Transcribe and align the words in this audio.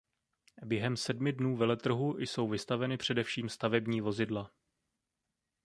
Během 0.63 0.97
sedmi 0.97 1.33
dnů 1.33 1.57
veletrhu 1.57 2.19
jsou 2.19 2.47
vystaveny 2.49 2.97
především 2.97 3.49
stavební 3.49 4.01
vozidla. 4.01 4.51